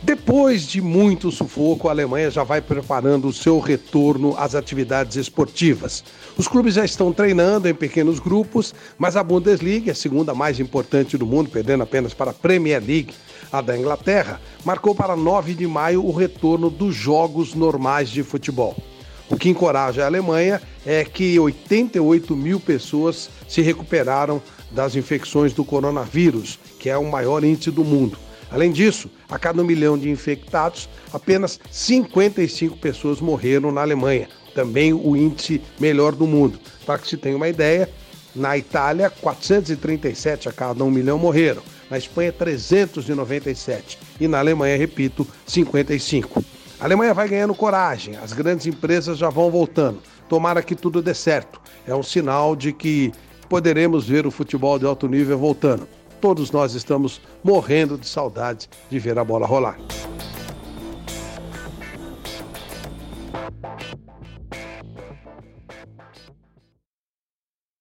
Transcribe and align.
Depois 0.00 0.62
de 0.62 0.80
muito 0.80 1.28
sufoco, 1.32 1.88
a 1.88 1.90
Alemanha 1.90 2.30
já 2.30 2.44
vai 2.44 2.60
preparando 2.60 3.26
o 3.26 3.32
seu 3.32 3.58
retorno 3.58 4.32
às 4.38 4.54
atividades 4.54 5.16
esportivas. 5.16 6.04
Os 6.36 6.46
clubes 6.46 6.74
já 6.74 6.84
estão 6.84 7.12
treinando 7.12 7.68
em 7.68 7.74
pequenos 7.74 8.20
grupos, 8.20 8.72
mas 8.96 9.16
a 9.16 9.24
Bundesliga, 9.24 9.90
a 9.90 9.96
segunda 9.96 10.34
mais 10.34 10.60
importante 10.60 11.18
do 11.18 11.26
mundo, 11.26 11.50
perdendo 11.50 11.82
apenas 11.82 12.14
para 12.14 12.30
a 12.30 12.34
Premier 12.34 12.80
League, 12.80 13.12
a 13.50 13.60
da 13.60 13.76
Inglaterra, 13.76 14.40
marcou 14.64 14.94
para 14.94 15.16
9 15.16 15.52
de 15.54 15.66
maio 15.66 16.06
o 16.06 16.12
retorno 16.12 16.70
dos 16.70 16.94
jogos 16.94 17.52
normais 17.54 18.08
de 18.08 18.22
futebol. 18.22 18.76
O 19.28 19.36
que 19.36 19.48
encoraja 19.48 20.04
a 20.04 20.06
Alemanha 20.06 20.62
é 20.86 21.04
que 21.04 21.38
88 21.40 22.36
mil 22.36 22.60
pessoas 22.60 23.28
se 23.48 23.62
recuperaram 23.62 24.40
das 24.70 24.94
infecções 24.94 25.52
do 25.52 25.64
coronavírus, 25.64 26.56
que 26.78 26.88
é 26.88 26.96
o 26.96 27.10
maior 27.10 27.42
índice 27.42 27.72
do 27.72 27.84
mundo. 27.84 28.27
Além 28.50 28.72
disso, 28.72 29.10
a 29.28 29.38
cada 29.38 29.60
um 29.60 29.64
milhão 29.64 29.98
de 29.98 30.10
infectados, 30.10 30.88
apenas 31.12 31.60
55 31.70 32.76
pessoas 32.78 33.20
morreram 33.20 33.70
na 33.70 33.82
Alemanha, 33.82 34.28
também 34.54 34.92
o 34.92 35.16
índice 35.16 35.60
melhor 35.78 36.14
do 36.14 36.26
mundo. 36.26 36.58
Para 36.86 36.98
que 36.98 37.08
se 37.08 37.16
tenha 37.16 37.36
uma 37.36 37.48
ideia, 37.48 37.88
na 38.34 38.56
Itália, 38.56 39.10
437 39.10 40.48
a 40.48 40.52
cada 40.52 40.82
um 40.84 40.90
milhão 40.90 41.18
morreram, 41.18 41.62
na 41.90 41.98
Espanha, 41.98 42.32
397 42.32 43.98
e 44.20 44.28
na 44.28 44.38
Alemanha, 44.38 44.76
repito, 44.76 45.26
55. 45.46 46.44
A 46.80 46.84
Alemanha 46.84 47.12
vai 47.12 47.28
ganhando 47.28 47.54
coragem, 47.54 48.16
as 48.16 48.32
grandes 48.32 48.66
empresas 48.66 49.18
já 49.18 49.28
vão 49.28 49.50
voltando. 49.50 50.00
Tomara 50.28 50.62
que 50.62 50.74
tudo 50.74 51.02
dê 51.02 51.14
certo. 51.14 51.60
É 51.86 51.94
um 51.94 52.02
sinal 52.02 52.54
de 52.54 52.72
que 52.72 53.12
poderemos 53.48 54.06
ver 54.06 54.26
o 54.26 54.30
futebol 54.30 54.78
de 54.78 54.84
alto 54.84 55.08
nível 55.08 55.38
voltando. 55.38 55.88
Todos 56.20 56.50
nós 56.50 56.74
estamos 56.74 57.20
morrendo 57.44 57.96
de 57.96 58.06
saudade 58.06 58.68
de 58.90 58.98
ver 58.98 59.18
a 59.18 59.24
bola 59.24 59.46
rolar. 59.46 59.78